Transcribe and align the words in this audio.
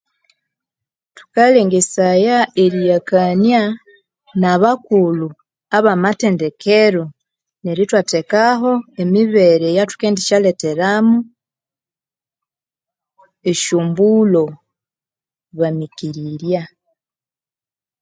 Thukalengesaya 1.15 2.37
eriyakania 2.63 3.61
nabakulhu 4.41 5.29
abamathendekero 5.77 7.03
neryo 7.63 7.83
ithwathekaho 7.87 8.71
emibere 9.01 9.65
eyathukendisyaletheramu 9.71 11.17
esyo 13.49 13.77
mbulho 13.87 14.43
bamikirirya. 15.57 16.63